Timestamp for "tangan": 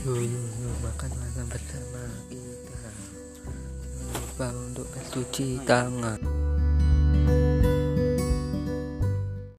5.68-6.39